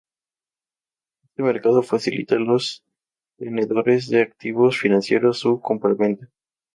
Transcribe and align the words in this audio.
Este 1.25 1.43
mercado 1.43 1.83
facilita 1.83 2.33
a 2.33 2.39
los 2.39 2.83
tenedores 3.37 4.09
de 4.09 4.23
activos 4.23 4.79
financieros 4.79 5.37
su 5.41 5.61
compraventa. 5.61 6.27